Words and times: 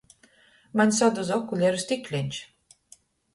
Maņ 0.81 0.93
saduza 0.99 1.37
okuleru 1.41 1.83
stikleņš! 1.85 2.41